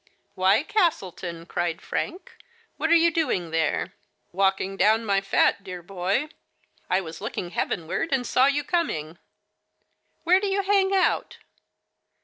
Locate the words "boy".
5.83-6.29